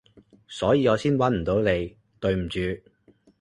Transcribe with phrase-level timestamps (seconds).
[0.47, 2.59] 所以我先搵唔到你，對唔住